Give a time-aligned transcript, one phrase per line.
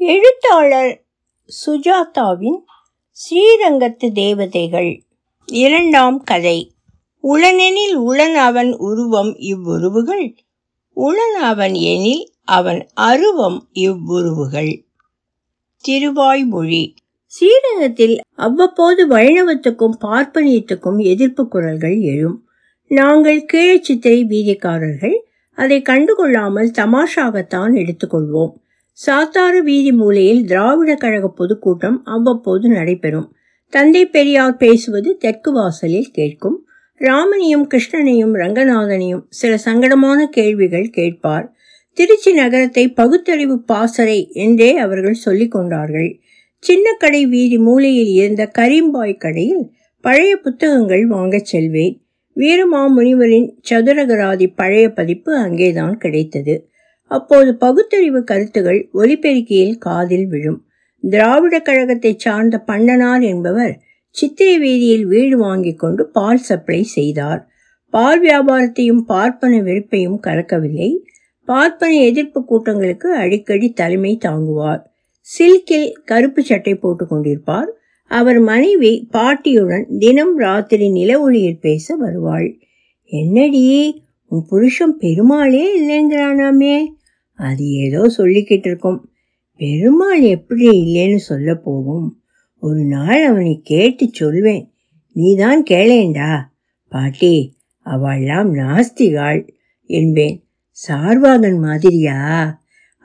[0.00, 1.04] எழுத்தாளர்
[1.66, 2.58] சுஜாதாவின்
[3.12, 5.02] ஸ்ரீரங்கத்து தேவதைகள்.
[5.46, 6.72] இரண்டாம் கதை.
[7.22, 10.36] உளனெனில் உளன் அவன் உருவம் இவ்வுருவுகள்
[10.96, 14.84] உளன் அவன் எனில் அவன் அருவம் இவ்வுருவுகள்.
[15.84, 16.94] திருவாய்மொழி.
[17.26, 22.48] ஸ்ரீரங்கத்தில் அவ்வப்போது வைணவத்துக்கும் பார்ப்பனியத்துக்கும் எதிர்ப்பு குரல்கள் எழும்.
[22.88, 25.16] நாங்கள் கீழச்சித்திரை வீதிக்காரர்கள்
[25.54, 28.52] அதை கண்டுகொள்ளாமல் தமாஷாகத்தான் எடுத்துக்கொள்வோம்.
[29.06, 33.32] சாத்தாறு வீதி மூலையில் திராவிட கழக பொதுக்கூட்டம் அவ்வப்போது நடைபெறும்.
[33.70, 36.66] தந்தை பெரியார் பேசுவது தெற்கு வாசலில் கேட்கும்.
[36.94, 41.54] ராமனையும் கிருஷ்ணனையும் ரங்கநாதனையும் சில சங்கடமான கேள்விகள் கேட்பார்.
[41.92, 46.20] திருச்சி நகரத்தை பகுத்தறிவு பாசறை என்றே அவர்கள் சொல்லிக் கொண்டார்கள்.
[46.58, 49.70] சின்ன கடை வீதி மூலையில் இருந்த கரீம்பாய் கடையில்
[50.00, 52.02] பழைய புத்தகங்கள் வாங்கச் செல்வேன்.
[52.36, 56.67] வீரமாமுனிவரின் சதுரகராதி பழைய பதிப்பு அங்கேதான் கிடைத்தது.
[57.08, 60.60] அப்போது பகுத்தறிவு கருத்துகள் ஒலிபெருக்கியில் காதில் விழும்.
[61.00, 63.74] திராவிட கழகத்தை சார்ந்த பண்ணனார் என்பவர்
[64.10, 67.40] சித்திரை வீதியில் வீடு வாங்கி கொண்டு பால் சப்ளை செய்தார்.
[67.94, 70.90] பால் வியாபாரத்தையும் பார்ப்பன வெறுப்பையும் கலக்கவில்லை.
[71.44, 74.82] பார்ப்பன எதிர்ப்பு கூட்டங்களுக்கு அடிக்கடி தலைமை தாங்குவார்.
[75.20, 77.70] சில்கில் கருப்பு சட்டை போட்டு கொண்டிருப்பார்.
[78.10, 82.48] அவர் மனைவி பாட்டியுடன் தினம் ராத்திரி நில ஒளியில் பேச வருவாள்.
[83.12, 83.64] என்னடி
[84.30, 86.76] உன் புருஷன் பெருமாளே இல்லைங்கிறானாமே.
[87.38, 89.10] அது ஏதோ சொல்லிக்கிட்டு இருக்கும்
[89.56, 92.22] பெருமாள் எப்படி இல்லைன்னு சொல்ல போகும்
[92.60, 94.72] ஒரு நாள் அவனை கேட்டு சொல்வேன்.
[95.12, 96.40] நீதான் கேளேண்டா.
[96.88, 99.48] பாட்டி அவள்லாம் நாஸ்திகாள்
[99.84, 100.48] என்பேன்.
[100.88, 102.18] சார்வாகன் மாதிரியா?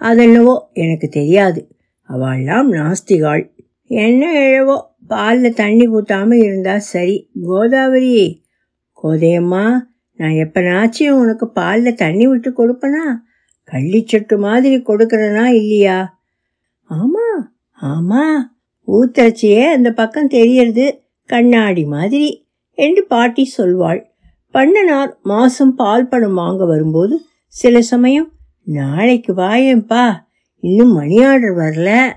[0.02, 1.76] அதென்னவோ எனக்கு தெரியாது.
[2.10, 3.44] அவள்லாம் நாஸ்திகாள்.
[3.84, 7.32] என்ன எழவோ பாலில் தண்ணி ஊற்றாம இருந்தா சரி.
[7.42, 8.44] கோதாவரி.
[9.04, 9.80] கோதையம்மா
[10.16, 13.06] நான் எப்பனாச்சும் உனக்கு பாலில் தண்ணி விட்டு கொடுப்பனா?
[13.74, 16.22] கள்ளிச்சட்டு மாதிரி கொடுக்கறனா இல்லையா?
[16.90, 18.38] ஆமா ஆமா.
[18.88, 24.04] ஊத்தரச்சியே அந்த பக்கம் தெரியறது கண்ணாடி மாதிரி என்று பாட்டி சொல்வாள்.
[24.54, 28.32] பண்ணனார் மாசம் பால் பணம் வாங்க வரும்போது சில சமயம்
[28.64, 30.16] நாளைக்கு வாயேன்பா
[30.60, 32.12] இன்னும் மணி ஆர்டர் வரல.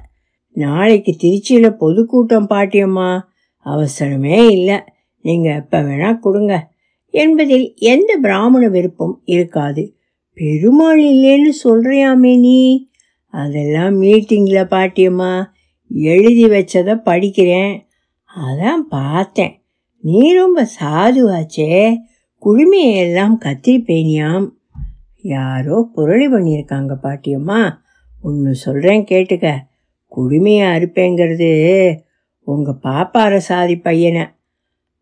[0.53, 3.21] நாளைக்கு திருச்சியில் பொதுக்கூட்டம் பாட்டியம்மா.
[3.67, 4.81] அவசரமே இல்லை.
[5.21, 6.69] நீங்கள் எப்போ வேணா கொடுங்க.
[7.11, 9.96] என்பதில் எந்த பிராமண விருப்பம் இருக்காது.
[10.37, 12.89] பெருமாள் இல்லைன்னு சொல்றியாமே நீ?
[13.25, 15.45] அதெல்லாம் மீட்டிங்கில் பாட்டியம்மா.
[15.95, 17.81] எழுதி வச்சதை படிக்கிறேன்.
[18.37, 19.63] அதான் பார்த்தேன்.
[20.01, 21.97] நீ ரொம்ப சாதுவாச்சே.
[22.45, 24.49] குழுமையெல்லாம் கத்திரிப்பேனியாம்.
[25.23, 27.73] யாரோ புரளி பண்ணியிருக்காங்க பாட்டியம்மா.
[28.23, 29.57] ஒன்று சொல்கிறேன் கேட்டுக்க.
[30.17, 31.99] குடுமையை அறுப்பேங்கிறது
[32.45, 34.27] உங்கள் பாப்பார சாதி பையனை.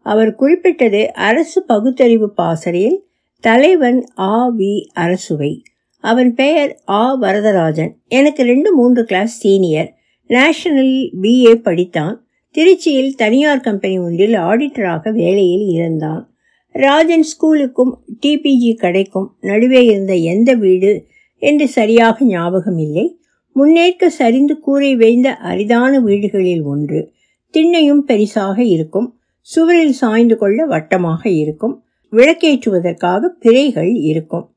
[0.02, 3.06] அவர் குறிப்பிட்டது அரசு பகுத்தறிவு பாசறையில்
[3.46, 5.62] தலைவன் ஆ வி அரசுவை.
[6.00, 7.90] அவன் பெயர் ஆ வரதராஜன்.
[8.08, 9.94] எனக்கு ரெண்டு மூன்று கிளாஸ் சீனியர்
[10.26, 12.14] நேஷனல் பிஏ படித்தான்.
[12.54, 16.32] திருச்சியில் தனியார் கம்பெனி ஒன்றில் ஆடிட்டராக வேலையில் இருந்தான்.
[16.72, 17.92] ராஜன் ஸ்கூலுக்கும்
[18.26, 21.06] டிபிஜி கடைக்கும் நடுவே இருந்த எந்த வீடு
[21.38, 23.18] என்று சரியாக ஞாபகம் இல்லை
[23.52, 27.12] முன்னேற்க சரிந்து கூரை வைந்த அரிதான வீடுகளில் ஒன்று.
[27.50, 29.18] திண்ணையும் பெரிசாக இருக்கும்.
[29.40, 31.83] சுவரில் சாய்ந்து கொள்ள வட்டமாக இருக்கும்.
[32.14, 34.54] விளக்கேற்றுவதற்காக பிறைகள் இருக்கும்.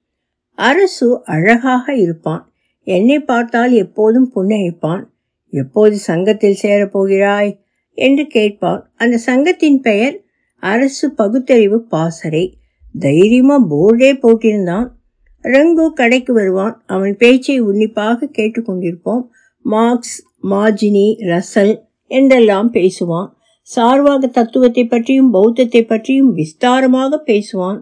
[0.56, 2.52] அரசு அழகாக இருப்பான்.
[2.84, 5.04] என்னை பார்த்தால் எப்போதும் புன்னகைப்பான்.
[5.50, 7.58] எப்போது சங்கத்தில் சேரப்போகிறாய்?
[7.94, 8.92] என்று கேட்பான்.
[8.96, 10.22] அந்த சங்கத்தின் பெயர்
[10.60, 12.58] அரசு பகுத்தறிவு பாசறை.
[13.00, 14.88] தைரியமா போர்டே போட்டிருந்தான்.
[15.44, 16.84] ரங்கு கடைக்கு வருவான்.
[16.86, 19.28] அவன் பேச்சை உன்னிப்பாக கேட்டுக்கொண்டிருப்போம்.
[19.62, 23.30] மார்க்ஸ் மாஜினி ரசல் என்றெல்லாம் பேசுவான்.
[23.76, 27.82] சார்வாக தத்துவத்தை பற்றியும் பௌத்தத்தை பற்றியும் விஸ்தாரமாக பேசுவான்.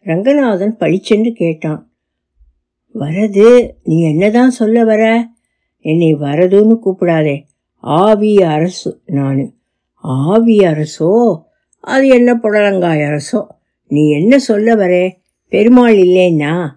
[0.00, 1.90] ரங்கநாதன் பளிச்சென்று கேட்டான்.
[2.94, 5.28] வரது நீ என்னதான் சொல்ல வர?
[5.78, 7.42] என்னை வரதுன்னு கூப்பிடாதே.
[7.80, 9.54] ஆவி அரசு நான்.
[9.94, 11.42] ஆவி அரசோ?
[11.80, 13.46] அது என்ன புடலங்காய் அரசோ?
[13.88, 15.12] நீ என்ன சொல்ல வரே?
[15.48, 16.68] பெருமாள் இல்லைன்னா?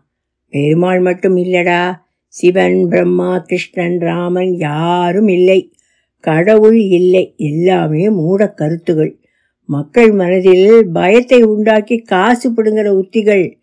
[0.49, 1.95] பெருமாள் மட்டும் இல்லடா.
[2.27, 5.73] சிவன் பிரம்மா கிருஷ்ணன் ராமன் யாரும் இல்லை.
[6.19, 9.19] கடவுள் இல்லை எல்லாமே மூட கருத்துகள்.
[9.65, 13.57] மக்கள் மனதில் பயத்தை உண்டாக்கி காசு பிடுங்கிற உத்திகள்.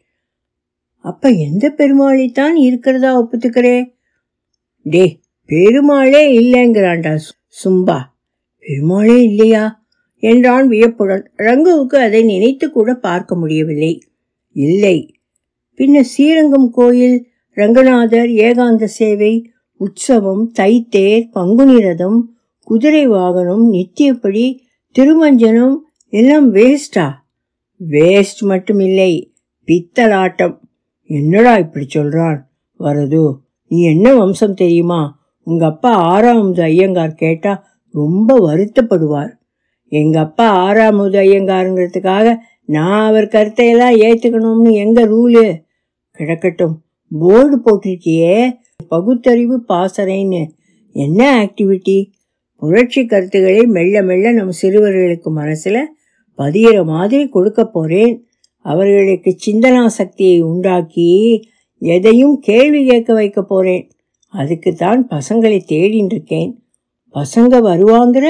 [0.98, 3.92] அப்ப எந்த பெருமாளைத்தான் இருக்கிறதா ஒப்புத்துக்கிறே?
[4.82, 7.18] டே பெருமாளே இல்லைங்கிறான்டா
[7.64, 7.98] சும்பா.
[8.58, 9.84] பெருமாளே இல்லையா?
[10.16, 11.30] என்றான் வியப்புடன்.
[11.36, 14.02] ரங்குவுக்கு அதை நினைத்து கூட பார்க்க முடியவில்லை.
[14.52, 15.20] இல்லை.
[15.76, 22.35] பின்ன ஸ்ரீரங்கம் கோயில் ரங்கநாதர் ஏகாந்த சேவை உற்சவம் தைத்தேர் பங்குனி ரதம்
[22.66, 24.58] குதிரை வாகனம் நித்தியப்படி
[24.98, 25.74] திருமஞ்சனம்
[26.08, 27.12] எல்லாம் வேஸ்டா
[27.90, 29.34] வேஸ்ட் மட்டும் இல்லை
[29.66, 30.58] பித்தலாட்டம்.
[31.06, 32.38] என்னடா இப்படி சொல்றான்?
[32.78, 33.34] வரது
[33.68, 35.18] நீ என்ன வம்சம் தெரியுமா?
[35.42, 39.32] உங்க அப்பா ஆறாமது ஐயங்கார் கேட்டா ரொம்ப வருத்தப்படுவார்.
[39.88, 45.62] எங்க அப்பா ஆறாமது ஐயங்காருங்கிறதுக்காக நான் அவர் கருத்தையெல்லாம் ஏத்துக்கணும்னு எங்க ரூலு
[46.18, 46.74] கிடக்கட்டும்.
[47.18, 48.58] போர்டு போட்டிருக்கியே
[48.88, 50.48] பகுத்தறிவு பாசறைன்னு.
[50.92, 52.14] என்ன ஆக்டிவிட்டி
[52.56, 55.94] புரட்சி கருத்துக்களை மெல்ல மெல்ல நம் சிறுவர்களுக்கு மனசில்
[56.34, 58.26] பதிகிற மாதிரி கொடுக்க போகிறேன்
[58.60, 61.42] அவர்களுக்கு சிந்தனா சக்தியை உண்டாக்கி
[61.78, 63.90] எதையும் கேள்வி கேட்க வைக்க போகிறேன்
[64.28, 66.62] அதுக்கு தான் பசங்களை தேடின்னு இருக்கேன்.
[67.14, 68.26] பசங்க வருவாங்கிற?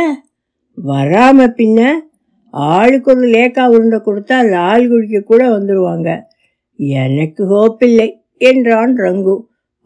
[0.87, 1.91] வராம பின்ன
[2.51, 6.23] ஆளுக்கு ஒரு லேக்கா உருண்டை கொடுத்தா லால் குடிக்க கூட வந்துடுவாங்க
[6.77, 9.37] எனக்கு ஹோப்பில்லை என்றான் ரங்கு.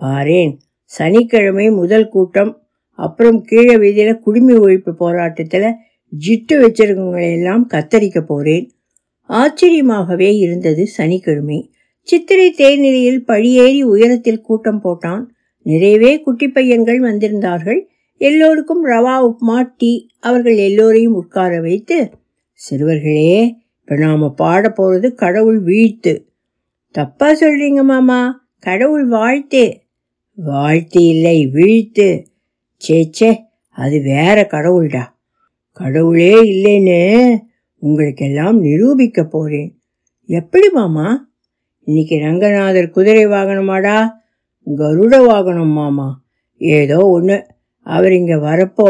[0.00, 0.52] பாரேன்
[0.84, 2.59] சனிக்கிழமை முதல் கூட்டம்
[3.00, 5.72] அப்புறம் கீழே வீதியில குடிமை ஒழிப்பு போராட்டத்துல
[6.26, 8.70] ஜிட்டு வச்சிருக்கவங்களை எல்லாம் கத்தரிக்க போறேன்.
[9.28, 11.58] ஆச்சரியமாகவே இருந்தது சனிக்கிழமை.
[12.02, 15.24] சித்திரை தேர்நிலையில் படியேறி உயரத்தில் கூட்டம் போட்டான்.
[15.62, 17.80] நிறையவே குட்டி பையன்கள் வந்திருந்தார்கள்.
[18.16, 22.10] எல்லோருக்கும் ரவா உப்மா டீ அவர்கள் எல்லோரையும் உட்கார வைத்து
[22.60, 26.18] சிறுவர்களே இப்ப நாம பாட போறது கடவுள் வீழ்த்து
[26.90, 29.64] தப்பா சொல்றீங்க மாமா கடவுள் வாழ்த்து.
[30.34, 32.08] வாழ்த்து இல்லை வீழ்த்து.
[32.88, 33.36] சேச்சே
[33.68, 35.02] அது வேற கடவுள்டா.
[35.72, 37.38] கடவுளே இல்லைன்னு
[37.78, 39.78] உங்களுக்கெல்லாம் நிரூபிக்க போறேன்.
[40.26, 41.28] எப்படி மாமா?
[41.82, 44.10] இன்னைக்கு ரங்கநாதர் குதிரை வாகனமாடா?
[44.76, 46.20] கருட வாகனம் மாமா.
[46.56, 47.46] ஏதோ ஒன்று
[47.80, 48.88] அவர் இங்கே வரப்போ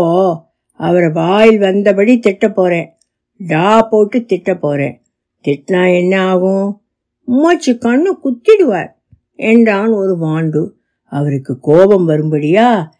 [0.72, 2.92] அவரை வாயில் வந்தபடி திட்ட போகிறேன்
[3.38, 5.02] டா போட்டு திட்ட போகிறேன்
[5.44, 6.82] திட்டினா என்ன ஆகும்?
[7.24, 8.90] மூச்சு கண்ணு குத்திடுவார்.
[9.34, 10.70] என்றான் ஒரு வாண்டு.
[11.04, 12.90] அவருக்கு கோபம் வரும்படியா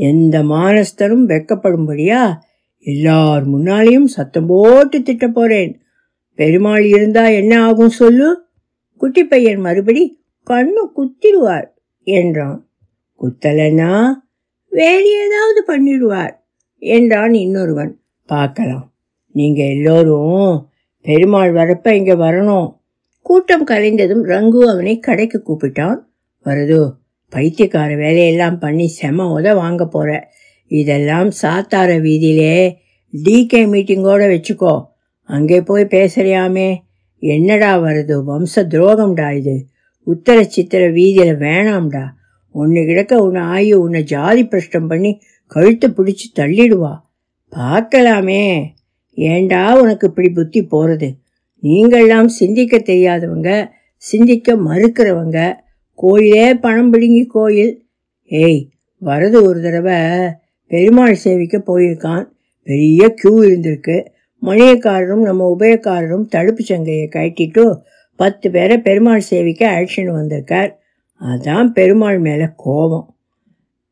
[0.00, 2.20] எந்த மானஸ்தரும் வெக்கப்படும்படியா
[2.86, 5.72] எல்லார் முன்னாலேயும் சத்தம் போட்டு திட்ட போறேன்.
[6.38, 8.28] பெருமாள் இருந்தா என்ன ஆகும் சொல்லு?
[9.00, 10.02] குட்டி பையன் மறுபடி
[10.46, 11.68] கண்ணு குத்திடுவார்
[12.06, 12.58] என்றான்.
[13.20, 13.92] குத்தலைன்னா
[14.72, 16.34] வேறு ஏதாவது பண்ணிடுவார்
[16.82, 17.92] என்றான் இன்னொருவன்.
[18.26, 18.86] பார்க்கலாம்.
[19.34, 20.68] நீங்க எல்லோரும்
[21.04, 22.68] பெருமாள் வரப்ப இங்க வரணும்.
[23.26, 26.00] கூட்டம் கலைந்ததும் ரங்கு அவனை கடைக்கு கூப்பிட்டான்.
[26.44, 26.82] வரதோ
[27.30, 30.32] பைத்தியக்கார வேலையெல்லாம் பண்ணி செம உத வாங்க போற.
[30.66, 32.76] இதெல்லாம் சாத்தார வீதியிலே
[33.22, 34.84] டிகே மீட்டிங்கோட வச்சுக்கோ.
[35.22, 36.76] அங்கே போய் பேசுறியாமே.
[37.18, 38.22] என்னடா வருது?
[38.28, 39.66] வம்ச துரோகம்டா இது.
[40.06, 42.04] உத்தர சித்திர வீதியில வேணாம்டா.
[42.52, 47.00] ஒன்று கிடக்க உன்னை ஆயி உன்னை ஜாதி பிரஷ்டம் பண்ணி கழுத்தை பிடிச்சி தள்ளிடுவா.
[47.56, 48.64] பார்க்கலாமே.
[49.14, 51.08] ஏண்டா உனக்கு இப்படி புத்தி போறது?
[51.62, 55.38] நீங்கள்லாம் சிந்திக்க தெரியாதவங்க சிந்திக்க மறுக்கிறவங்க
[56.00, 57.86] கோயிலே பணம் பிடுங்கி கோயில்.
[58.24, 58.68] ஏய்
[59.04, 59.94] வரது ஒரு தடவை
[60.66, 62.24] பெருமாள் சேவிக்க போயிருக்கான்.
[62.62, 64.06] பெரிய க்யூ இருந்திருக்கு.
[64.42, 67.78] மணியக்காரரும் நம்ம உபயக்காரரும் தடுப்பு சங்கையை கட்டிட்டு
[68.16, 70.78] பத்து பேரை பெருமாள் சேவிக்க அழைச்சின்னு வந்திருக்கார்.
[71.20, 73.16] அதான் பெருமாள் மேலே கோபம்.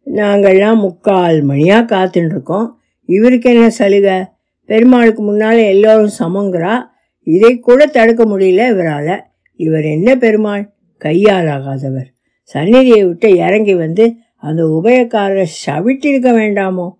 [0.06, 2.68] நாங்கள்லாம் முக்கால் மணியாக காத்துட்டுருக்கோம்
[3.06, 4.24] இவருக்கு என்ன சலுகை?
[4.66, 6.74] பெருமாளுக்கு முன்னால் எல்லோரும் சமங்கிறா.
[7.22, 9.20] இதை கூட தடுக்க முடியல இவரால்.
[9.56, 10.64] இவர் என்ன பெருமாள்?
[10.98, 12.06] கையால் ஆகாதவர்
[12.42, 16.90] சந்நிதியை விட்டு இறங்கி வந்து அந்த உபயக்காரரை சவிட்டிருக்க வேண்டாமோ?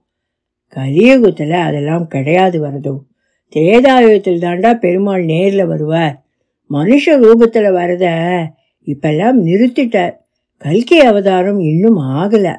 [0.69, 2.99] கலியுகத்தில் அதெல்லாம் கிடையாது வரதோ.
[3.55, 6.25] தேதாயுகத்தில் தாண்டா பெருமாள் நேரில் வருவார்.
[6.71, 8.07] மனுஷ ரூபத்தில் வரத
[8.87, 10.15] இப்பெல்லாம் நிறுத்திட்டார்.
[10.57, 12.57] கல்கி அவதாரம் இன்னும் ஆகலை.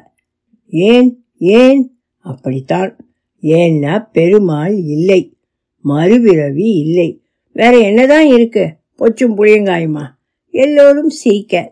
[0.68, 1.94] ஏன் ஏன்?
[2.18, 2.96] அப்படித்தான்.
[3.42, 5.36] ஏன்னா பெருமாள் இல்லை.
[5.80, 7.22] மறுபிறவி இல்லை.
[7.52, 8.74] வேற என்னதான் இருக்கு?
[8.98, 10.06] பொச்சும் புளியங்காயுமா?
[10.50, 11.68] எல்லோரும் சீக்க.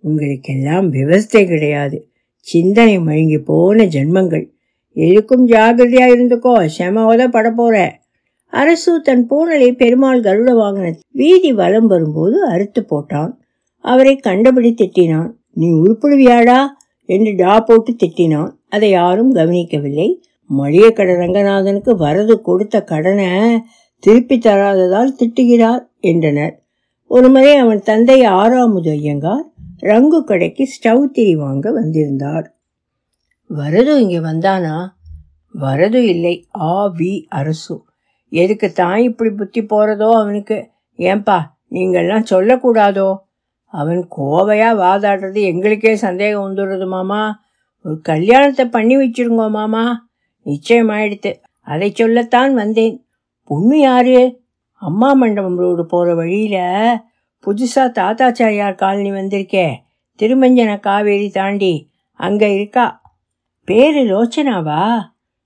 [0.00, 2.08] உங்களுக்கெல்லாம் விவஸ்தை கிடையாது.
[2.38, 4.52] சிந்தனை மழுங்கி போன ஜென்மங்கள்.
[4.94, 8.00] எதுக்கும் ஜாகிரதையா இருந்துக்கோ செமவத பட போற.
[8.46, 13.32] அரசு தன் பூனலை பெருமாள் கருட வாங்கின வீதி வலம் வரும்போது அறுத்து போட்டான்.
[13.78, 15.30] அவரை கண்டபடி திட்டினான்.
[15.52, 16.66] நீ உருப்பிடுவியாடா?
[17.04, 18.50] என்று டா போட்டு திட்டினான்.
[18.68, 20.22] அதை யாரும் கவனிக்கவில்லை.
[20.58, 23.26] மளிகைக்கடை ரங்கநாதனுக்கு வரது கொடுத்த கடனை
[23.98, 26.63] திருப்பி தராததால் திட்டுகிறார் என்றனர்.
[27.16, 29.44] ஒருமுறை அவன் தந்தை ஆறாமுது ஐயங்கார்
[29.82, 32.56] ரங்கு கடைக்கு ஸ்டவ் திரி வாங்க வந்திருந்தார்.
[33.50, 34.88] வரது இங்கே வந்தானா?
[35.54, 36.46] வரது இல்லை.
[36.60, 37.84] ஆ வி அரசு.
[38.28, 40.70] எதுக்கு தான் இப்படி புத்தி போகிறதோ அவனுக்கு?
[40.98, 43.16] ஏன்பா நீங்கள்லாம் சொல்லக்கூடாதோ?
[43.64, 47.40] அவன் கோவையாக வாதாடுறது எங்களுக்கே சந்தேகம் வந்துடுறது மாமா.
[47.80, 50.08] ஒரு கல்யாணத்தை பண்ணி வச்சிருங்கோ மாமா.
[50.46, 51.34] நிச்சயமாயிடுத்து.
[51.60, 53.06] அதை சொல்லத்தான் வந்தேன்.
[53.44, 54.43] பொண்ணு யாரு?
[54.84, 56.98] அம்மா மண்டபம் ரோடு போகிற வழியில்
[57.46, 59.72] புதுசாக தாத்தாச்சாரியார் காலனி வந்திருக்கே.
[60.18, 63.00] திருமஞ்சன காவேரி தாண்டி அங்கே இருக்கா?
[63.64, 65.00] பேர் லோச்சனாவா?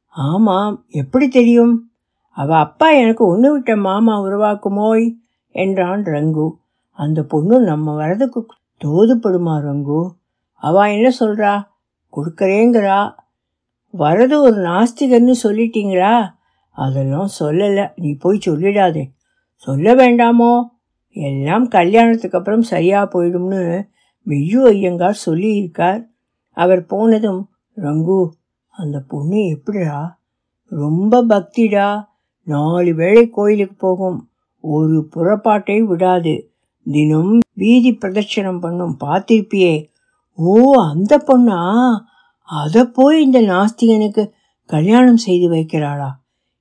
[0.09, 1.91] ஆமாம் எப்படி தெரியும்?
[2.31, 5.15] அவ அப்பா எனக்கு ஒன்று விட்ட மாமா உருவாக்குமோய்
[5.51, 6.51] என்றான் ரங்கு.
[6.93, 8.45] அந்த பொண்ணு நம்ம வரதுக்கு
[8.85, 10.11] தோதுப்படுமா ரங்கு?
[10.55, 11.67] அவ என்ன சொல்றா?
[12.17, 13.15] கொடுக்குறேங்கிறா.
[13.99, 16.31] வரது ஒரு நாஸ்திகன்னு சொல்லிட்டீங்களா?
[16.71, 17.91] அதெல்லாம் சொல்லலை.
[17.97, 19.17] நீ போய் சொல்லிடாதே.
[19.59, 20.65] சொல்ல வேண்டாமோ?
[21.13, 23.89] எல்லாம் கல்யாணத்துக்கு அப்புறம் சரியாக போயிடும்னு
[24.27, 26.05] மெய்யு ஐயங்கார் சொல்லியிருக்கார்.
[26.51, 28.29] அவர் போனதும் ரங்கு
[28.69, 30.19] அந்த பொண்ணு எப்படிடா?
[30.65, 32.05] ரொம்ப பக்திடா.
[32.43, 34.31] நாலு வேளை கோயிலுக்கு போகும்.
[34.61, 36.53] ஒரு புறப்பாட்டை விடாது.
[36.85, 39.87] தினம் வீதி பிரதட்சணம் பண்ணும் பார்த்திருப்பியே
[40.33, 41.61] ஓ அந்த பொண்ணா?
[42.43, 44.31] அதை போய் இந்த நாஸ்திகனுக்கு
[44.65, 46.11] கல்யாணம் செய்து வைக்கிறாளா?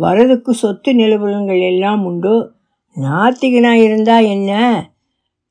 [0.00, 2.52] வரதுக்கு சொத்து நிலவரங்கள் எல்லாம் உண்டு.
[2.96, 4.82] நாத்திகனாக இருந்தா என்ன?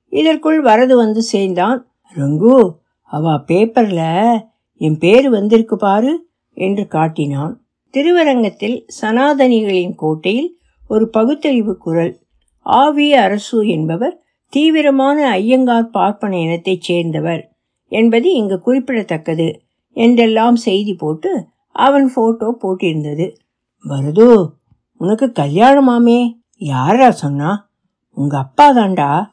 [0.10, 1.88] இதற்குள் வரது வந்து சேர்ந்தான்.
[2.16, 4.46] ரங்கு அவ பேப்பரில்
[4.76, 7.64] என் பேர் வந்திருக்கு பாரு என்று காட்டினான்.
[7.90, 10.58] திருவரங்கத்தில் சனாதனிகளின் கோட்டையில்
[10.88, 12.20] ஒரு பகுத்தறிவு குரல்.
[12.60, 17.55] ஆவி அரசு என்பவர் தீவிரமான ஐயங்கார் பார்ப்பன இனத்தைச் சேர்ந்தவர்.
[17.96, 19.62] என்பது இங்கு குறிப்பிடத்தக்கது
[19.92, 23.36] என்றெல்லாம் செய்தி போட்டு அவன் போட்டோ போட்டிருந்தது.
[23.84, 24.50] வருது
[24.98, 26.34] உனக்கு கல்யாணமாமே?
[26.58, 27.70] யாரா சொன்னா?
[28.12, 29.26] உங்க அப்பா தான்டா.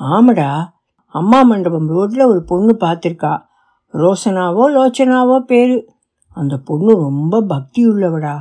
[0.00, 0.74] ஆமடா
[1.08, 3.42] அம்மா மண்டபம் ரோட்ல ஒரு பொண்ணு பார்த்துருக்கா.
[3.92, 5.88] ரோசனாவோ லோச்சனாவோ பேரு.
[6.28, 8.36] அந்த பொண்ணு ரொம்ப பக்தி உள்ளவடா.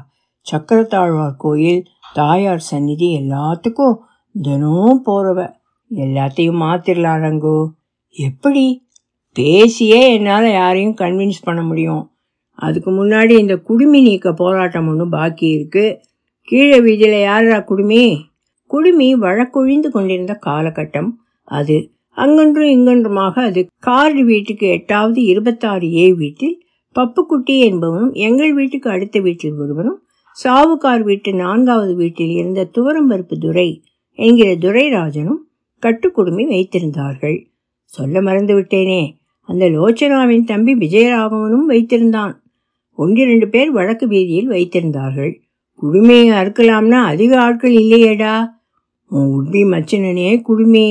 [0.51, 3.98] சக்கரத்தாழ்வார் கோயில் தாயார் சந்நிதி எல்லாத்துக்கும்
[4.41, 5.55] தினமும் போறவ.
[5.91, 7.72] எல்லாத்தையும் மாத்திரலாம் ரங்கோ.
[8.10, 8.84] எப்படி?
[9.35, 12.03] பேசியே என்னால் யாரையும் கன்வின்ஸ் பண்ண முடியும்.
[12.59, 15.85] அதுக்கு முன்னாடி இந்த குடுமி நீக்க போராட்டம் ஒன்று பாக்கி இருக்கு.
[16.41, 18.03] கீழே வீதியில் யாரா குடுமி?
[18.71, 21.09] குடுமி வழக்கொழிந்து கொண்டிருந்த காலகட்டம்
[21.43, 21.77] அது.
[22.17, 23.61] அங்கொன்றும் இங்கொன்றுமாக அது.
[23.79, 26.55] கார்டு வீட்டுக்கு எட்டாவது இருபத்தாறு ஏ வீட்டில்
[26.95, 29.99] பப்புக்குட்டி என்பவனும் எங்கள் வீட்டுக்கு அடுத்த வீட்டில் ஒருவனும்
[30.37, 33.69] சாவுக்கார் வீட்டு நான்காவது வீட்டில் இருந்த துவரம்பருப்பு துரை
[34.19, 35.41] என்கிற துரைராஜனும்
[35.83, 37.37] கட்டுக்குடுமி வைத்திருந்தார்கள்.
[37.93, 39.01] சொல்ல மறந்து விட்டேனே
[39.45, 42.33] அந்த லோச்சனாவின் தம்பி விஜயராகவனும் வைத்திருந்தான்.
[42.95, 45.39] ஒன்றிரண்டு பேர் வழக்கு வீதியில் வைத்திருந்தார்கள்.
[45.81, 48.47] குடுமையை அறுக்கலாம்னா அதிக ஆட்கள் இல்லையேடா.
[49.09, 50.87] உன் உட்பி மச்சினனே குடுமே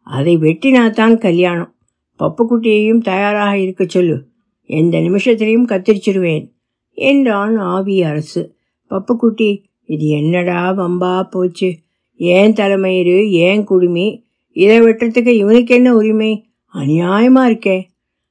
[0.00, 1.74] அதை வெட்டினாத்தான் கல்யாணம்.
[2.18, 4.26] பப்புக்குட்டியையும் தயாராக இருக்க சொல்லு.
[4.62, 6.52] எந்த நிமிஷத்திலையும் கத்திரிச்சிருவேன்
[6.92, 8.54] என்றான் ஆவி அரசு.
[8.90, 11.76] பப்புக்குட்டி இது என்னடா வம்பா போச்சு?
[12.16, 16.45] ஏன் தலைமயிறு ஏன் குடுமி இதை வெட்டுறதுக்கு இவனுக்கு என்ன உரிமை?
[16.76, 17.78] அநியாயமாக இருக்கே.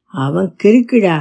[0.05, 1.17] அவன் கிறுக்குடா.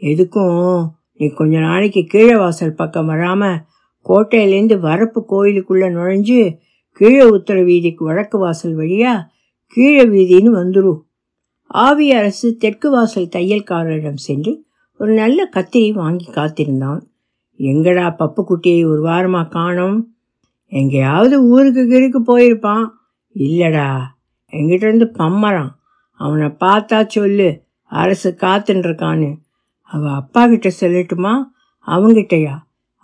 [0.00, 0.86] எதுக்கும்
[1.16, 3.62] நீ கொஞ்ச நாளைக்கு கீழே வாசல் பக்கம் வராமல்
[4.08, 6.56] கோட்டையிலேருந்து வரப்பு கோயிலுக்குள்ளே நுழைஞ்சு
[6.92, 9.28] கீழே உத்தர வீதிக்கு வடக்கு வாசல் வழியாக
[9.66, 11.00] கீழே வீதின்னு வந்துடும்
[11.66, 14.64] ஆவி அரசு தெற்கு வாசல் தையல்காரரிடம் சென்று
[14.98, 17.02] ஒரு நல்ல கத்திரி வாங்கி காத்திருந்தான்.
[17.58, 20.14] எங்கடா பப்பு குட்டியை ஒரு வாரமாக காணோம்?
[20.66, 22.88] எங்கேயாவது ஊருக்கு கிருக்கு போயிருப்பான்.
[23.34, 24.00] இல்லடா.
[24.50, 25.70] எங்கிட்டேருந்து பம்மரான்.
[26.20, 27.48] அவனை பார்த்தா சொல்லு
[27.90, 29.30] அரசு காத்துருக்கான்னு
[29.90, 31.32] அவ அப்பா கிட்ட சொல்லட்டுமா?
[31.86, 32.54] அவங்கிட்டயா?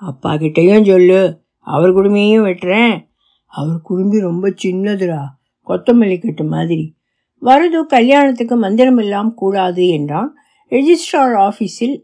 [0.02, 1.20] அப்பா கிட்டயும் சொல்லு
[1.66, 2.96] அவர் குடுமையும் வெட்டுறேன்.
[3.52, 5.22] அவர் குடும்பி ரொம்ப சின்னதுடா
[5.66, 6.96] கொத்தமல்லி கட்டு மாதிரி.
[7.42, 10.30] வரது கல்யாணத்துக்கு மந்திரம் எல்லாம் கூடாது என்றான்.
[10.72, 11.96] ரெஜிஸ்ட்ரார் ஆஃபீஸில்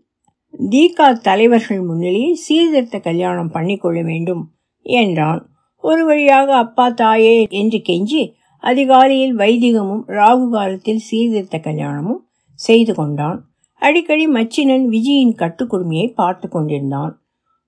[0.71, 4.43] தீகா தலைவர்கள் முன்னிலையில் சீர்திருத்த கல்யாணம் பண்ணிக்கொள்ள வேண்டும்
[4.87, 5.43] என்றான்.
[5.85, 8.23] ஒரு வழியாக அப்பா தாயே என்று கெஞ்சி
[8.63, 12.21] அதிகாலையில் வைதிகமும் ராகு காலத்தில் சீர்திருத்த கல்யாணமும்
[12.55, 13.39] செய்து கொண்டான்.
[13.83, 17.13] அடிக்கடி மச்சினன் விஜயின் கட்டுக்குடுமையை பார்த்து கொண்டிருந்தான்.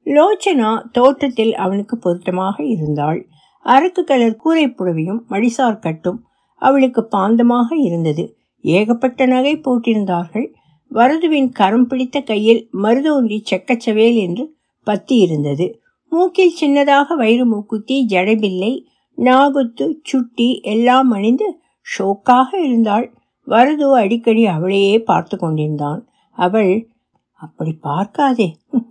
[0.07, 3.21] லோச்சனா தோட்டத்தில் அவனுக்கு பொருத்தமாக இருந்தாள்.
[3.67, 6.21] அரக்கு கலர் கூரை புடவையும் மடிசார் கட்டும்
[6.63, 8.25] அவளுக்கு பாந்தமாக இருந்தது.
[8.65, 10.47] ஏகப்பட்ட நகை போட்டிருந்தார்கள்.
[10.91, 14.45] வரதுவின் கரம் பிடித்த கையில் மருதோன்றி செக்கச்சவேல் என்று
[14.87, 15.67] பத்தி இருந்தது.
[16.13, 18.73] மூக்கில் சின்னதாக வயிறு மூக்குத்தி ஜடபில்லை
[19.19, 21.49] நாகுத்து சுட்டி எல்லாம் அணிந்து
[21.87, 23.13] ஷோக்காக இருந்தாள்.
[23.47, 26.09] வரது அடிக்கடி அவளையே பார்த்து கொண்டிருந்தான்.
[26.31, 26.89] அவள்
[27.35, 28.49] அப்படி பார்க்காதே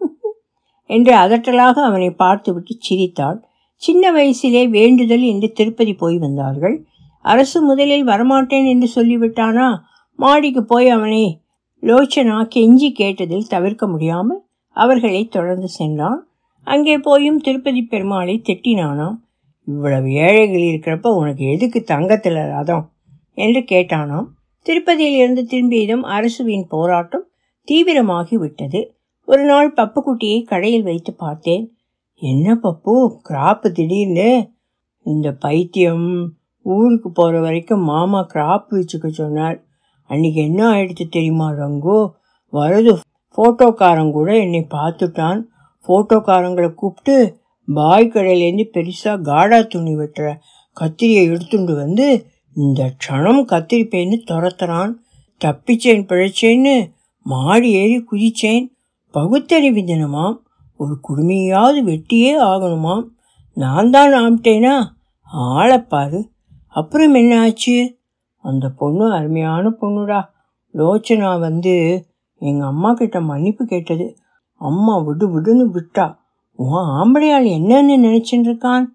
[0.86, 3.40] என்று அதட்டலாக அவனை பார்த்துவிட்டு சிரித்தாள்.
[3.76, 6.86] சின்ன வயசிலே வேண்டுதல் என்று திருப்பதி போய் வந்தார்கள்.
[7.22, 9.78] அரசு முதலில் வரமாட்டேன் என்று சொல்லிவிட்டானா?
[10.16, 11.42] மாடிக்கு போய் அவனை
[11.84, 16.28] லோச்சனா கெஞ்சி கேட்டதில் தவிர்க்க முடியாமல் அவர்களை தொடர்ந்து சென்றான்.
[16.64, 19.23] அங்கே போயும் திருப்பதி பெருமாளை திட்டினானாம்.
[19.66, 22.92] இவ்வளவு ஏழைகள் இருக்கிறப்ப உனக்கு எதுக்கு தங்கத்தில் ரதம்?
[23.34, 24.26] என்று கேட்டானாம்.
[24.62, 27.28] திருப்பதியில் இருந்து திரும்பியதும் அரசுவின் போராட்டம்
[27.72, 28.96] தீவிரமாகி விட்டது.
[29.26, 31.74] ஒரு நாள் பப்புக்குட்டியை கடையில் வைத்து பார்த்தேன்.
[32.14, 33.18] என்ன பப்பு?
[33.30, 34.50] கிராப்பு திடீர்னு?
[35.04, 39.64] இந்த பைத்தியம் ஊருக்கு போகிற வரைக்கும் மாமா கிராப் வச்சுக்க சொன்னார்.
[40.08, 42.14] அன்னைக்கு என்ன ஆயிடுச்சு தெரியுமா ரங்கோ?
[42.54, 42.98] வரது
[43.38, 45.44] ஃபோட்டோக்காரன் கூட என்னை பார்த்துட்டான்.
[45.88, 50.36] ஃபோட்டோக்காரங்களை கூப்பிட்டு பாய் கடையிலேருந்து பெருசாக காடா துணி வெட்டுற
[50.82, 54.94] கத்திரியை எடுத்துட்டு வந்து இந்த க்ஷணம் கத்திரிப்பேன்னு துரத்துறான்.
[55.46, 56.92] தப்பிச்சேன் பிழைச்சேன்னு
[57.24, 58.66] மாடி ஏறி குதிச்சேன்.
[59.12, 60.38] பகுத்தறிவு தினமாம்
[60.78, 63.06] ஒரு குடுமையாவது வெட்டியே ஆகணுமாம்.
[63.54, 64.84] நான் தான் ஆம்பிட்டேனா
[65.38, 66.30] ஆளைப்பாரு
[66.70, 67.98] அப்புறம் என்ன ஆச்சு?
[68.38, 70.24] அந்த பொண்ணு அருமையான பொண்ணுடா.
[70.74, 72.06] லோச்சனா வந்து
[72.38, 74.16] எங்கள் அம்மா கிட்ட மன்னிப்பு கேட்டது.
[74.58, 76.22] அம்மா விடு விடுன்னு விட்டா.
[76.56, 78.86] உன் ஆம்படையாள் என்னன்னு நினச்சின்னு இருக்கான்?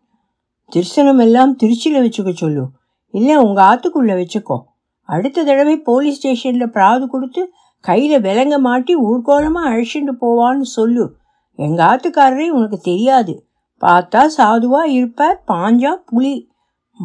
[0.73, 2.69] திருசனம் எல்லாம் திருச்சியில் வச்சுக்க சொல்லு.
[3.11, 4.63] இல்லை உங்கள் ஆத்துக்குள்ளே வச்சுக்கோ.
[5.03, 11.17] அடுத்த தடவை போலீஸ் ஸ்டேஷனில் பிராது கொடுத்து கையில் விலங்க மாட்டி ஊர்கோலமாக அழைச்சிட்டு போவான்னு சொல்லு.
[11.57, 13.47] எங்கள் ஆத்துக்காரரே உனக்கு தெரியாது.
[13.81, 16.49] பார்த்தா சாதுவாக இருப்பார் பாஞ்சா புலி.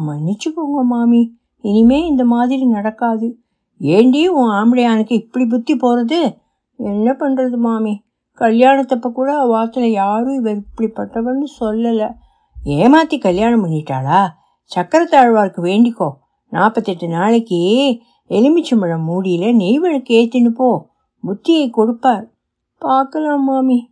[0.06, 1.36] மன்னிச்சுக்கோங்க மாமி.
[1.60, 3.38] இனிமே இந்த மாதிரி நடக்காது.
[3.78, 6.36] ஏண்டி உன் ஆம்படையானுக்கு இப்படி புத்தி போகிறது
[6.76, 8.03] என்ன பண்ணுறது மாமி?
[8.38, 12.14] கல்யாணத்தப்ப கூட வாத்தில் யாரும் இவர் இப்படிப்பட்டவர்னு சொல்லலை.
[12.64, 14.28] ஏமாத்தி கல்யாணம் பண்ணிட்டாளா?
[14.76, 16.10] சக்கரத்தாழ்வார்க்கு வேண்டிக்கோ.
[16.48, 17.60] நாற்பத்தெட்டு நாளைக்கு
[18.28, 20.88] எலுமிச்சம்பழம் மூடியில் நெய் விளக்கு ஏற்றின்னு போ.
[21.26, 22.30] புத்தியை கொடுப்பார்.
[22.78, 23.90] பார்க்கலாம் மாமி.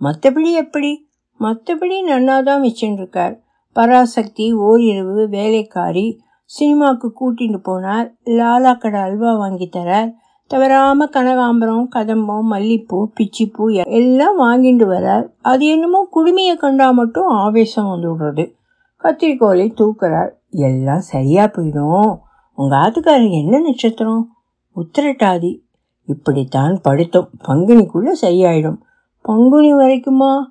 [0.00, 1.08] மற்றபடி எப்படி?
[1.40, 3.40] மற்றபடி நன்னா தான் வச்சுருக்கார்
[3.72, 8.12] பராசக்தி ஓரிரவு வேலைக்காரி சினிமாவுக்கு கூட்டிகிட்டு போனார்.
[8.24, 10.14] லாலா கடை அல்வா வாங்கி தரார்.
[10.46, 18.18] தவறாமல் கனகாம்பரம் கதம்பம் மல்லிப்பூ பிச்சிப்பூ எல்லாம் வாங்கிட்டு வரார் அது என்னமோ குடுமையை கண்டா மட்டும் ஆவேசம் வந்து
[18.18, 18.54] விடுறது.
[19.02, 20.30] கத்திரிக்கோலை தூக்குறார்.
[20.50, 22.18] எல்லாம் சரியாக போயிடும்.
[22.54, 24.36] உங்கள் ஆத்துக்காரர் என்ன நட்சத்திரம்?
[24.76, 25.60] உத்திரட்டாதி.
[26.06, 27.28] இப்படித்தான் படுத்தோம்.
[27.48, 28.80] பங்குனிக்குள்ளே சரியாயிடும்.
[29.22, 30.44] பங்குனி வரைக்குமா?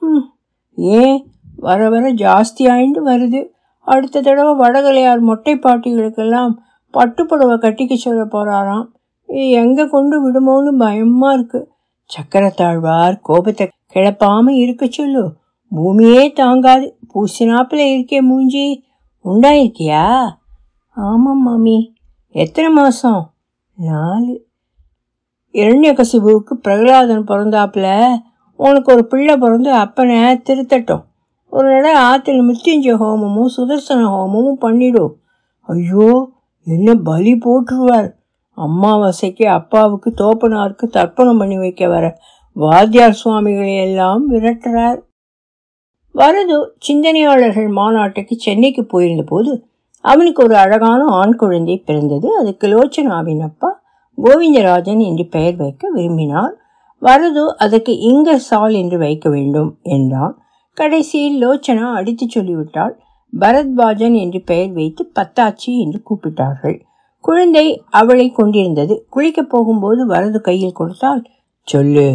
[0.00, 0.24] ம்.
[0.74, 1.26] ஏன்?
[1.56, 3.48] வர வர ஜாஸ்தி ஆயிண்டு வருது.
[3.78, 6.56] அடுத்த தடவை வடகலையார் மொட்டை பாட்டிகளுக்கெல்லாம்
[6.94, 8.86] பட்டுப்புடவை கட்டிக்க சொல்ல போகிறாராம்
[9.62, 11.68] எங்கே கொண்டு விடுமோன்னு பயமாக இருக்குது
[12.10, 15.24] சக்கரத்தாழ்வார் கோபத்தை கிளப்பாமல் இருக்க சொல்லு.
[15.72, 16.86] பூமியே தாங்காது.
[17.12, 18.84] பூசினாப்பில் இருக்கே மூஞ்சி.
[19.24, 20.04] உண்டாயிருக்கியா
[20.96, 21.78] ஆமாம் மாமி.
[22.34, 23.22] எத்தனை மாதம்
[23.78, 24.34] நாலு.
[25.54, 27.86] இரண்யகசிபுவுக்கு பிரகலாதன் பிறந்தாப்புல
[28.56, 31.04] உனக்கு ஒரு பிள்ளை பிறந்து அப்பனை திருத்தட்டும்.
[31.48, 35.14] ஒரு நட ஆற்றுல மிருத்யுஞ்சய ஹோமமும் சுதர்சன ஹோமமும் பண்ணிடும்
[35.68, 36.08] ஐயோ
[36.66, 38.10] என்ன பலி போட்டுருவார்.
[38.66, 42.04] அம்மாவாசைக்கு அப்பாவுக்கு தோப்பனாருக்கு தர்ப்பணம் பண்ணி வைக்க வர
[42.56, 44.98] வாத்தியார் சுவாமிகளை எல்லாம் விரட்டுறார்.
[46.14, 49.52] வரது சிந்தனையாளர்கள் மாநாட்டுக்கு சென்னைக்கு போயிருந்த போது
[50.04, 52.28] அவனுக்கு ஒரு அழகான ஆண் குழந்தை பிறந்தது.
[52.38, 53.70] அதுக்கு லோச்சனாவின் அப்பா
[54.18, 56.54] கோவிந்தராஜன் என்று பெயர் வைக்க விரும்பினார்.
[57.02, 57.92] வரது அதற்கு
[58.38, 60.34] சால் என்று வைக்க வேண்டும் என்றான்.
[60.76, 62.94] கடைசியில் லோச்சனா அடித்து சொல்லிவிட்டால்
[63.32, 66.78] பரத்வாஜன் என்று பெயர் வைத்து பத்தாச்சி என்று கூப்பிட்டார்கள்.
[67.24, 68.94] குழந்தை அவளை கொண்டிருந்தது.
[69.10, 71.22] குளிக்கப் போகும்போது வரது கையில் கொடுத்தால்
[71.68, 72.08] சொல்லு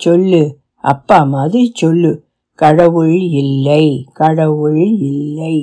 [0.00, 0.42] சொல்லு
[0.84, 2.12] அப்பா மாதிரி சொல்லு.
[2.58, 5.56] கடவுள் இல்லை கடவுள் இல்லை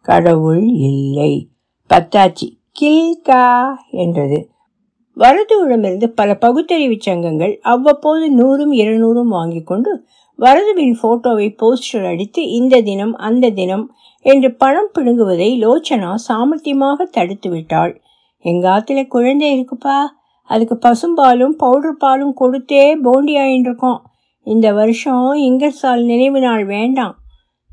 [0.00, 1.32] கடவுள் இல்லை.
[1.90, 2.46] பத்தாச்சி
[2.80, 3.44] கில்கா
[3.90, 4.38] என்றது.
[5.16, 9.92] வரதுவிடமிருந்து பல பகுத்தறிவு சங்கங்கள் அவ்வப்போது நூறும் இருநூறும் வாங்கி கொண்டு
[10.38, 13.84] வரதுவின் போட்டோவை போஸ்டர் அடித்து இந்த தினம் அந்த தினம்
[14.24, 17.92] என்று பணம் பிடுங்குவதை லோச்சனா சாமர்த்தியமாக தடுத்து விட்டாள்
[18.40, 20.06] எங்கள் ஆற்றுல குழந்தை இருக்குப்பா.
[20.44, 23.98] அதுக்கு பசும்பாலும் பவுடர் பாலும் கொடுத்தே போண்டி ஆயின்றிருக்கோம்.
[24.42, 27.16] இந்த வருஷம் இங்கர்சால் நினைவு நாள் வேண்டாம்.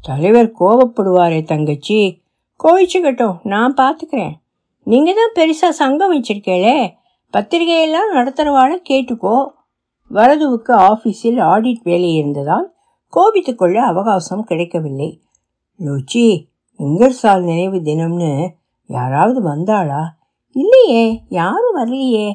[0.01, 2.21] தலைவர் கோபப்படுவாரே தங்கச்சி.
[2.63, 4.34] கோவிச்சுக்கட்டும் நான் பார்த்துக்கிறேன்
[4.84, 6.93] நீங்கள் தான் பெருசாக சங்கம் வச்சிருக்கேளே.
[7.38, 9.47] பத்திரிகையெல்லாம் நடத்துகிறவாழ கேட்டுக்கோ.
[10.12, 12.73] வரதுவுக்கு ஆஃபீஸில் ஆடிட் வேலை இருந்ததால்
[13.13, 15.21] கோபித்துக்கொள்ள அவகாசம் கிடைக்கவில்லை.
[15.80, 16.45] லோச்சி
[16.80, 18.47] இங்கர்சால் நினைவு தினம்னு
[18.88, 20.04] யாராவது வந்தாளா?
[20.56, 22.28] இல்லையே யாரும் வரலையே.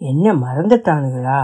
[0.00, 1.40] என்ன மறந்துட்டானுங்களா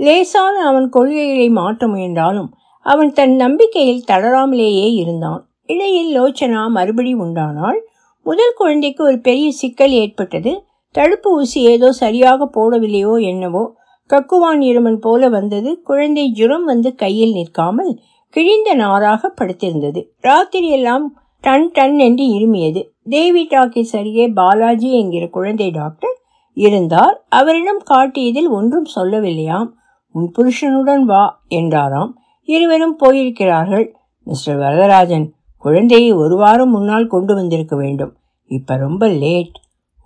[0.00, 2.50] லேசான அவன் கொள்கைகளை மாற்ற முயன்றாலும்
[2.86, 5.42] அவன் தன் நம்பிக்கையில் தளராமலேயே இருந்தான்.
[5.66, 7.78] இடையில் லோச்சனா மறுபடி உண்டானால்
[8.26, 10.52] முதல் குழந்தைக்கு ஒரு பெரிய சிக்கல் ஏற்பட்டது.
[10.94, 13.64] தடுப்பு ஊசி ஏதோ சரியாக போடவில்லையோ என்னவோ
[14.10, 15.70] கக்குவான் இருமன் போல வந்தது.
[15.82, 17.92] குழந்தை ஜுரம் வந்து கையில் நிற்காமல்
[18.36, 20.00] கிழிந்த நாராக படுத்திருந்தது.
[20.22, 21.06] ராத்திரியெல்லாம்
[21.44, 22.80] டன் டன் என்று இருமியது.
[23.08, 26.14] தேவி டாக்கிஸ் அருகே பாலாஜி என்கிற குழந்தை டாக்டர்
[26.56, 27.16] இருந்தார்.
[27.28, 29.68] அவரிடம் காட்டியதில் ஒன்றும் சொல்லவில்லையாம்.
[30.14, 32.12] உன் புருஷனுடன் வா என்றாராம்.
[32.48, 33.86] இருவரும் போயிருக்கிறார்கள்.
[34.26, 35.26] மிஸ்டர் வரதராஜன்
[35.64, 38.12] குழந்தையை ஒரு வாரம் முன்னால் கொண்டு வந்திருக்க வேண்டும்.
[38.50, 39.54] இப்போ ரொம்ப late.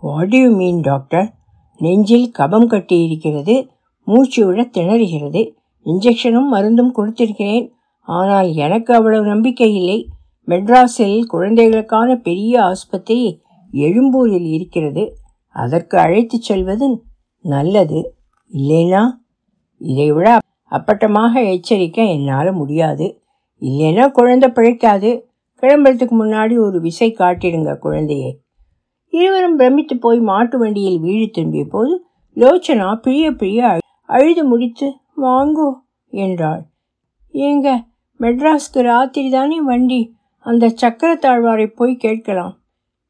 [0.03, 1.29] What you mean doctor
[1.81, 3.55] நெஞ்சில் கபம் கட்டி இருக்கிறது
[4.07, 5.43] மூச்சு விட திணறுகிறது.
[5.87, 7.67] இன்ஜெக்ஷனும் மருந்தும் கொடுத்திருக்கிறேன்.
[8.09, 9.99] ஆனால் எனக்கு அவ்வளவு நம்பிக்கை இல்லை.
[10.49, 13.41] மெட்ராஸில் குழந்தைகளுக்கான பெரிய ஆஸ்பத்திரி
[13.73, 15.17] எழும்பூரில் இருக்கிறது.
[15.49, 17.05] அதற்கு அழைத்துச் செல்வது
[17.41, 18.15] நல்லது.
[18.53, 19.11] இல்லைனா
[19.79, 20.39] இதைவிட
[20.71, 23.21] அப்பட்டமாக எச்சரிக்க என்னால் முடியாது.
[23.61, 25.21] இல்லைன்னா குழந்தை பிழைக்காது.
[25.63, 28.41] கிளம்புறதுக்கு முன்னாடி ஒரு விசை காட்டிடுங்க குழந்தையை.
[29.09, 32.05] இருவரும் பிரமித்து போய் மாட்டு வண்டியில் வீடு திரும்பிய போது
[32.37, 35.73] லோச்சனா பிழிய பிழிய அழுது முடித்து வாங்கோ
[36.11, 36.63] என்றாள்.
[37.33, 37.85] ஏங்க
[38.21, 40.17] மெட்ராஸ்க்கு ராத்திரி தானே வண்டி?
[40.51, 42.55] அந்த சக்கரத்தாழ்வாரை போய் கேட்கலாம்.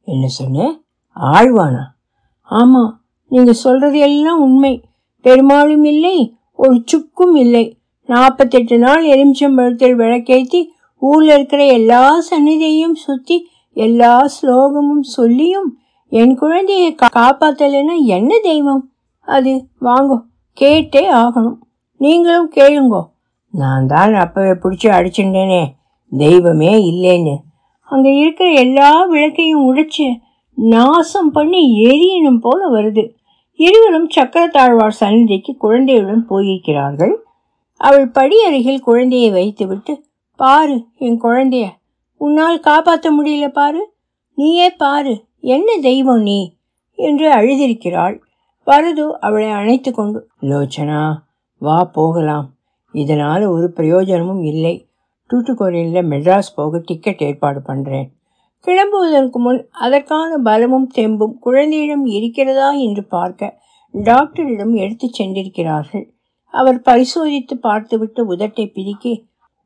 [0.08, 0.66] என்ன சொன்ன?
[1.16, 1.84] ஆழ்வானா?
[2.42, 2.92] ஆமாம்
[3.30, 4.74] நீங்கள் சொல்கிறது எல்லாம் உண்மை.
[5.24, 6.16] பெருமாளும் இல்லை
[6.56, 7.64] ஒரு சுக்கும் இல்லை.
[8.08, 10.60] நாற்பத்தெட்டு நாள் எலுமிச்சம்பழத்தில் விளக்கேற்றி
[11.02, 13.36] ஊரில் இருக்கிற எல்லா சன்னிதியையும் சுற்றி
[13.76, 15.68] எல்லா ஸ்லோகமும் சொல்லியும்
[16.12, 18.82] என் குழந்தையை காப்பாற்றலைன்னா என்ன தெய்வம்?
[19.28, 20.16] அது வாங்கோ
[20.56, 21.58] கேட்டே ஆகணும்.
[22.00, 23.02] நீங்களும் கேளுங்கோ.
[23.54, 25.62] நான் தான் அப்பவே பிடிச்சி அடிச்சுட்டேனே
[26.10, 27.36] தெய்வமே இல்லைன்னு.
[27.82, 30.16] அங்கே இருக்கிற எல்லா விளக்கையும் உடைச்சு
[30.52, 33.14] நாசம் பண்ணி எரியணும் போல வருது.
[33.54, 37.14] இருவரும் சக்கரத்தாழ்வார் சந்நிதிக்கு குழந்தையுடன் போயிருக்கிறார்கள்.
[37.76, 40.04] அவள் படி அருகில் குழந்தையை வைத்துவிட்டு
[40.36, 41.66] பாரு என் குழந்தைய
[42.16, 43.92] உன்னால் காப்பாற்ற முடியல பாரு.
[44.34, 46.56] நீயே பாரு என்ன தெய்வம் நீ?
[46.94, 48.20] என்று அழுதிருக்கிறாள்.
[48.66, 51.12] வரது அவளை அணைத்து கொண்டு லோச்சனா
[51.58, 52.50] வா போகலாம்.
[52.92, 54.87] இதனால் ஒரு பிரயோஜனமும் இல்லை.
[55.30, 58.08] டூட்டுக்கோரையில் மெட்ராஸ் போக டிக்கெட் ஏற்பாடு பண்ணுறேன்
[58.66, 63.56] கிளம்புவதற்கு முன் அதற்கான பலமும் தெம்பும் குழந்தையிடம் இருக்கிறதா என்று பார்க்க
[63.94, 66.06] டாக்டரிடம் எடுத்துச் சென்றிருக்கிறார்கள்.
[66.54, 69.12] அவர் பரிசோதித்து பார்த்துவிட்டு உதட்டை பிரிக்கி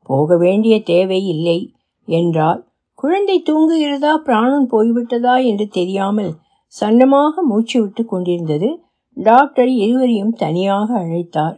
[0.09, 1.59] போக வேண்டிய தேவை இல்லை
[2.07, 2.61] என்றார்
[2.99, 4.13] குழந்தை தூங்குகிறதா?
[4.17, 5.35] பிராணம் போய்விட்டதா?
[5.45, 6.31] என்று தெரியாமல்
[6.73, 8.69] சன்னமாக மூச்சு விட்டு கொண்டிருந்தது.
[9.17, 11.57] டாக்டர் இருவரையும் தனியாக அழைத்தார்.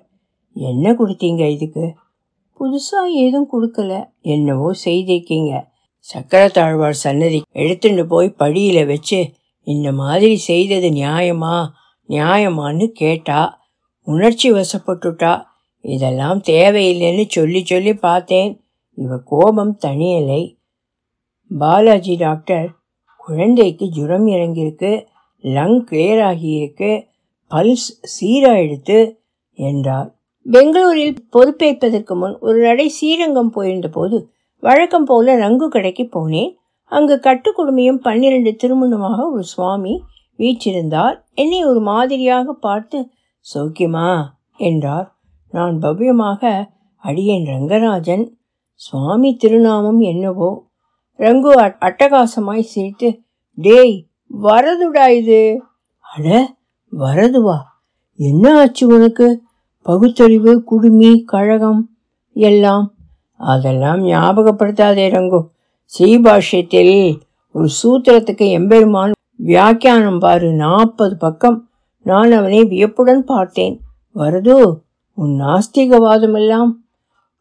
[0.55, 1.85] என்ன கொடுத்தீங்க இதுக்கு?
[2.59, 4.09] புதுசாக ஏதும் கொடுக்கல.
[4.21, 5.63] என்னவோ செய்திருக்கீங்க.
[6.13, 9.31] சக்கரத்தாழ்வார் சன்னதி எடுத்துட்டு போய் படியில் வச்சு
[9.63, 11.67] இந்த மாதிரி செய்தது நியாயமா?
[12.09, 13.59] நியாயமான்னு கேட்டா
[14.01, 15.43] உணர்ச்சி வசப்பட்டுட்டா
[15.81, 18.59] இதெல்லாம் தேவையில்லைன்னு சொல்லி சொல்லி பார்த்தேன்.
[18.93, 20.57] இவ கோபம் தனியலை
[21.57, 22.75] பாலாஜி டாக்டர்
[23.17, 25.05] குழந்தைக்கு ஜுரம் இறங்கியிருக்கு
[25.43, 27.03] லங் கிளியர் ஆகியிருக்கு
[27.51, 29.19] பல்ஸ் சீராக எடுத்து
[29.53, 30.14] என்றார்.
[30.45, 34.17] பெங்களூரில் பொறுப்பேற்பதற்கு முன் ஒரு நடை ஸ்ரீரங்கம் போயிருந்த போது
[34.59, 36.51] வழக்கம் போல ரங்கு கடைக்கு போனேன்.
[36.83, 39.93] அங்கு கட்டுக்குடுமையும் பன்னிரண்டு திருமணமாக ஒரு சுவாமி
[40.39, 42.97] வீச்சிருந்தார் என்னை ஒரு மாதிரியாக பார்த்து
[43.45, 44.07] சௌக்கியமா
[44.57, 45.07] என்றார்.
[45.53, 46.41] நான் பவ்யமாக
[47.03, 48.25] அடியேன் ரங்கராஜன்.
[48.73, 50.49] சுவாமி திருநாமம் என்னவோ
[51.19, 53.09] ரங்கு அட்டகாசமாய் சிரித்து
[53.57, 53.95] டேய்
[54.41, 55.41] வரதுடா இது?
[55.99, 56.55] அட
[56.93, 57.57] வரதுவா?
[58.19, 59.27] என்ன ஆச்சு உனக்கு?
[59.87, 61.89] பகுத்தறிவு குடுமி கழகம்
[62.33, 62.93] எல்லாம்
[63.37, 65.41] அதெல்லாம் ஞாபகப்படுத்தாதே ரங்கு.
[65.91, 67.19] ஸ்ரீபாஷ்யத்தில்
[67.51, 71.69] ஒரு சூத்திரத்துக்கு எம்பெருமான் வியாக்கியானம் பாரு நாற்பது பக்கம்.
[72.01, 73.81] நான் அவனை வியப்புடன் பார்த்தேன்.
[74.15, 74.77] வருது
[75.13, 76.71] உன் நாஸ்திகவாதமெல்லாம்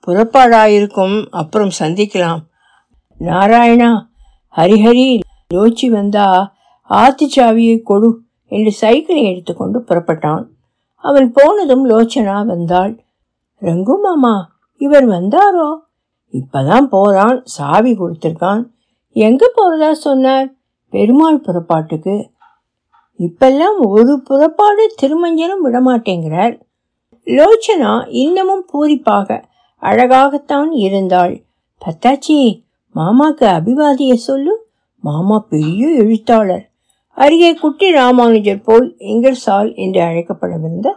[0.06, 2.42] புறப்பாடாயிருக்கும் அப்புறம் சந்திக்கலாம்.
[3.20, 3.92] நாராயணா
[4.56, 5.20] ஹரிஹரி
[5.54, 6.54] யோசி வந்தா
[6.90, 10.44] ஆத்திச்சாவியை கொடு என்று சைக்கிளை எடுத்துக்கொண்டு புறப்பட்டான்.
[11.04, 13.04] அவன் போனதும் லோச்சனா வந்தாள்.
[13.60, 15.78] ரங்கு மாமா இவர் வந்தாரோ?
[16.32, 18.62] இப்பதான் போறான் சாவி கொடுத்துருக்கான்.
[19.12, 20.52] எங்க போறதா சொன்னார்?
[20.90, 22.30] பெருமாள் புறப்பாட்டுக்கு.
[23.18, 26.60] இப்பெல்லாம் ஒரு புறப்பாடு திருமஞ்சனம் விடமாட்டேங்கிறார்.
[27.24, 29.42] லோச்சனா இன்னமும் பூரிப்பாக
[29.82, 31.44] அழகாகத்தான் இருந்தாள்.
[31.86, 32.62] பத்தாச்சி
[32.94, 34.66] மாமாக்கு அபிவாதிய சொல்லு.
[35.00, 36.73] மாமா பெரிய எழுத்தாளர்.
[37.14, 40.90] அருகே குட்டி ராமானுஜர் போல் இங்கர்சால் என்று அழைக்கப்படவிருந்த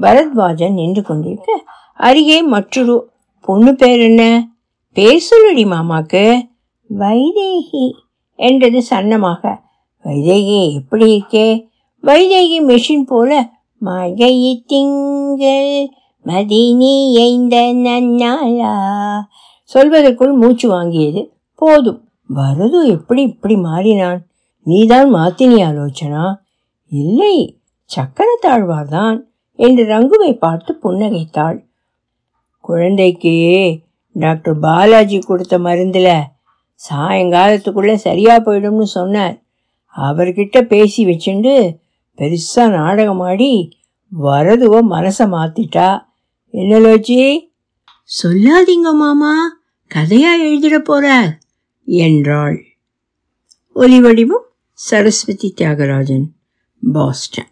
[0.00, 4.48] பரத்வாஜன் நின்று கொண்டிருக்க அருகே மற்றொரு பொண்ணு பேர் என்ன?
[4.92, 6.48] பேர் சொல்லடி மாமாக்கு.
[6.98, 7.92] வைதேகி
[8.34, 9.58] என்றது சன்னமாக.
[10.04, 11.66] வைதேகி எப்படி இருக்கே?
[12.02, 15.88] வைதேகி மெஷின் போல மகை திங்கள்
[16.24, 18.74] மதினி எய்ந்த நன்னாளா?
[19.74, 22.08] சொல்வதற்குள் மூச்சு வாங்கியது போதும்.
[22.34, 24.29] வருது எப்படி இப்படி மாறினான்?
[24.62, 26.34] நீதான் மாத்தினி ஆலோசனா?
[26.88, 27.60] இல்லை
[27.96, 29.22] சக்கரத்தாழ்வார்தான்
[29.54, 31.64] என்று ரங்குவை பார்த்து புன்னகைத்தாள்.
[32.60, 33.34] குழந்தைக்கு
[34.12, 36.22] டாக்டர் பாலாஜி கொடுத்த மருந்தில்
[36.90, 39.42] சாயங்காலத்துக்குள்ளே சரியா போயிடும்னு சொன்னார்.
[39.96, 41.76] அவர்கிட்ட பேசி வச்சுண்டு
[42.18, 43.70] பெருசாக நாடகமாடி
[44.22, 46.02] வரதுவோ மனசை மாத்திட்டா.
[46.50, 47.48] என்ன லோச்சி?
[48.22, 49.60] சொல்லாதீங்க மாமா
[49.94, 51.30] கதையா எழுதிட போறார்
[51.84, 52.64] என்றாள்.
[53.72, 54.00] ஒலி
[54.88, 56.24] सरस्वती त्यागराजन
[56.82, 57.42] बॉस्टन